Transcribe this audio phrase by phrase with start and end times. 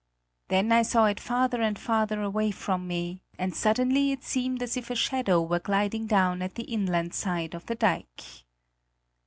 [0.47, 4.75] Then I saw it farther and farther away from me, and suddenly it seemed as
[4.75, 8.23] if a shadow were gliding down at the inland side of the dike.